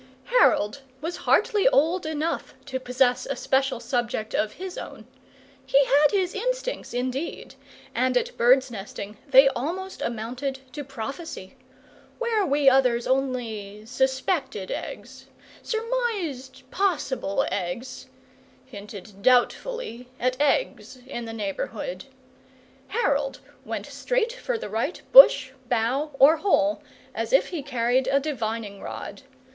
Harold 0.39 0.81
was 0.99 1.15
hardly 1.29 1.67
old 1.67 2.07
enough 2.07 2.55
to 2.65 2.79
possess 2.79 3.27
a 3.27 3.35
special 3.35 3.79
subject 3.79 4.33
of 4.33 4.53
his 4.53 4.75
own. 4.75 5.05
He 5.63 5.85
had 5.85 6.09
his 6.09 6.33
instincts, 6.33 6.91
indeed, 6.91 7.53
and 7.93 8.17
at 8.17 8.35
bird's 8.35 8.71
nesting 8.71 9.17
they 9.29 9.47
almost 9.49 10.01
amounted 10.01 10.61
to 10.73 10.83
prophecy. 10.83 11.55
Where 12.17 12.43
we 12.47 12.67
others 12.67 13.05
only 13.05 13.85
suspected 13.85 14.71
eggs, 14.71 15.27
surmised 15.61 16.63
possible 16.71 17.45
eggs, 17.51 18.07
hinted 18.65 19.21
doubtfully 19.21 20.09
at 20.19 20.35
eggs 20.41 20.97
in 21.05 21.25
the 21.25 21.31
neighbourhood, 21.33 22.05
Harold 22.87 23.37
went 23.63 23.85
straight 23.85 24.33
for 24.33 24.57
the 24.57 24.67
right 24.67 24.99
bush, 25.11 25.51
bough, 25.69 26.09
or 26.17 26.37
hole 26.37 26.81
as 27.13 27.31
if 27.31 27.49
he 27.49 27.61
carried 27.61 28.07
a 28.07 28.19
divining 28.19 28.81
rod. 28.81 29.21